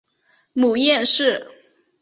[0.53, 1.45] 母阎氏。